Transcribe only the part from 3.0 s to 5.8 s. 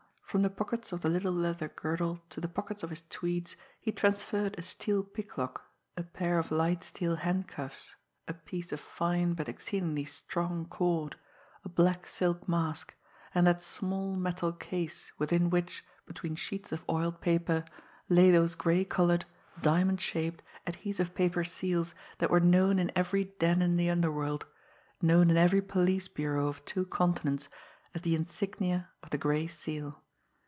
tweeds he transferred a steel picklock,